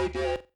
they 0.00 0.08
did. 0.08 0.49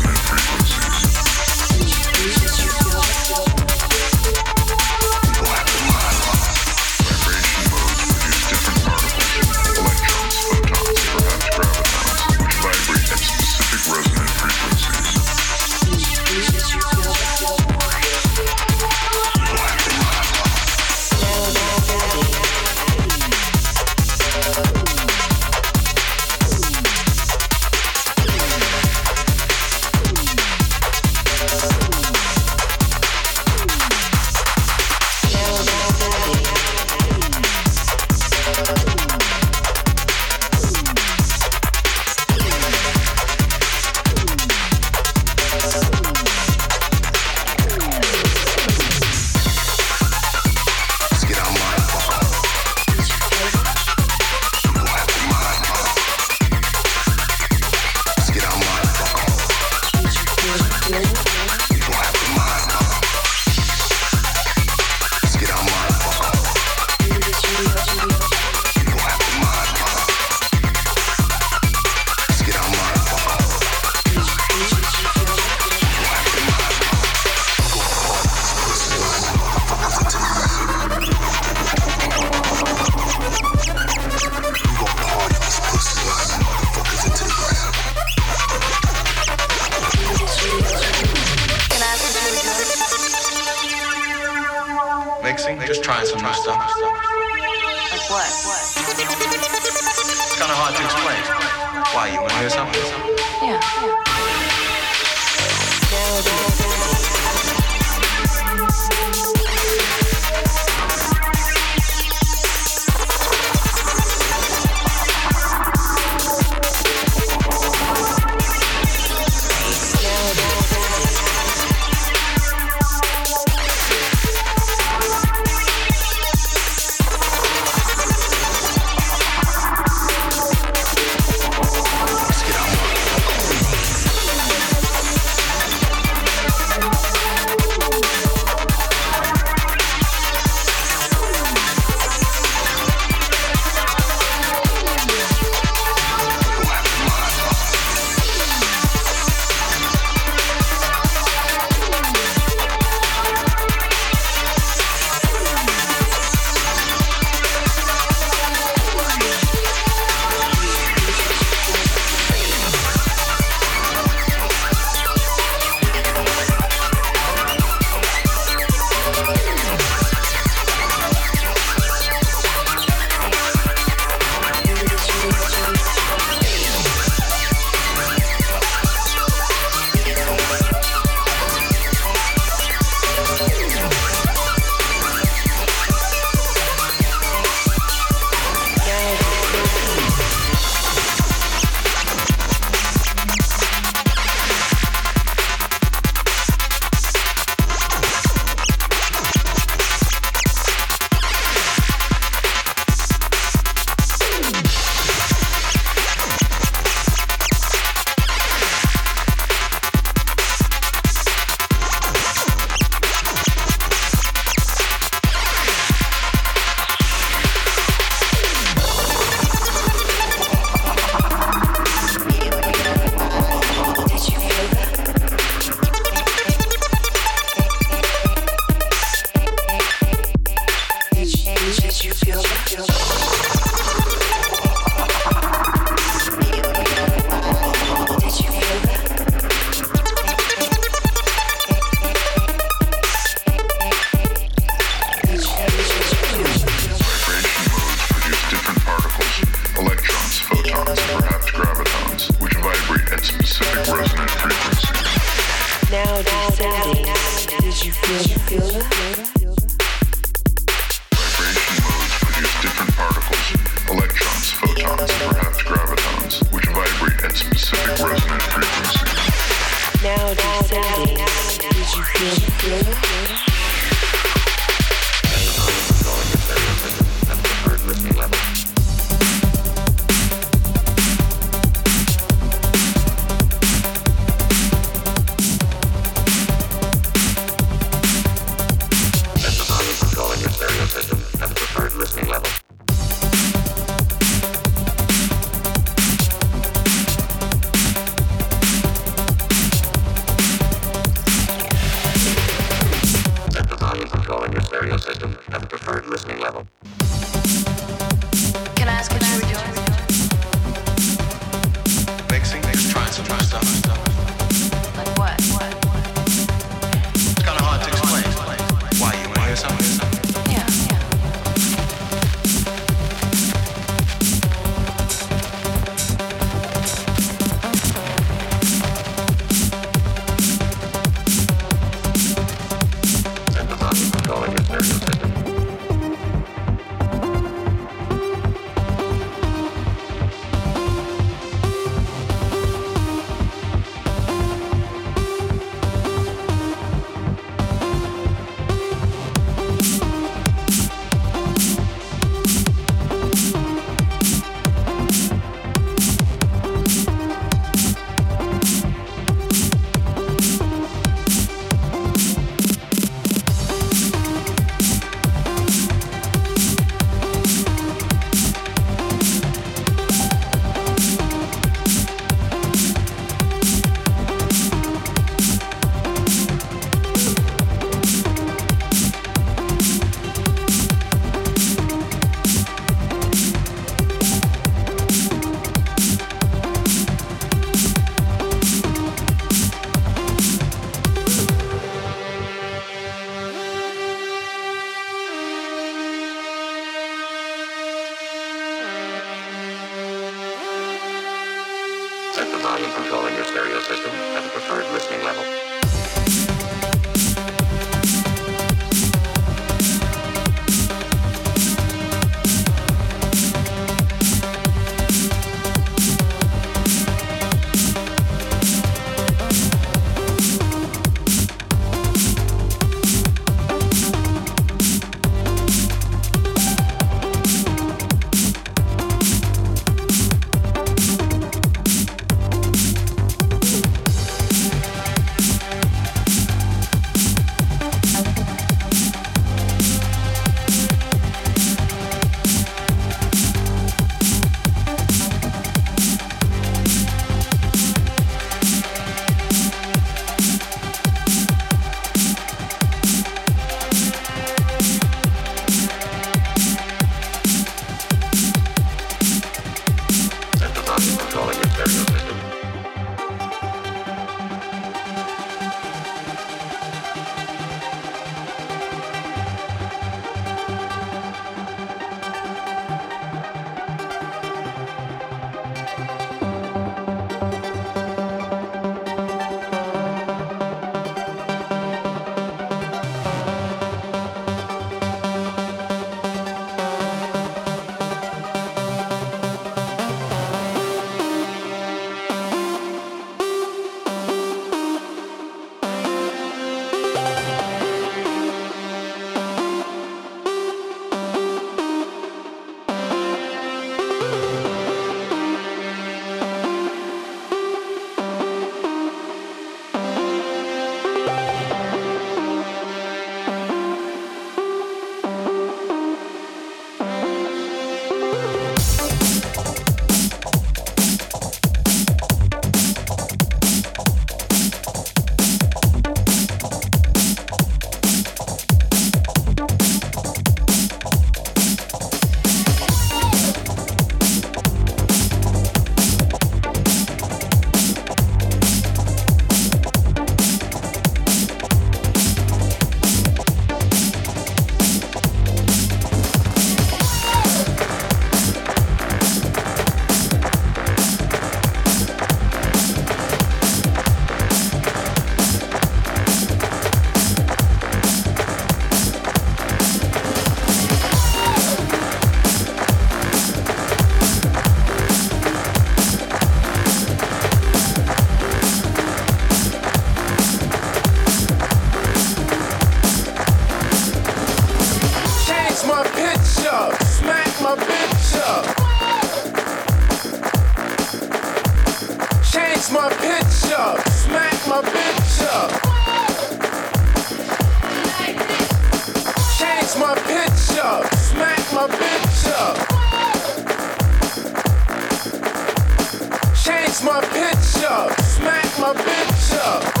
Change 596.62 597.02
my 597.02 597.20
picture. 597.32 598.22
Smack 598.22 598.78
my 598.78 598.92
picture. 598.92 600.00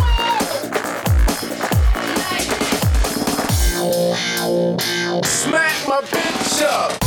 Smack 5.24 5.88
my 5.88 6.00
bitch 6.02 6.62
up. 6.62 6.99